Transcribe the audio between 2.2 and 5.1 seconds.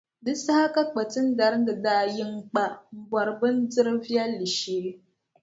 n-kpa m-bɔri bindirʼ viɛlli shee.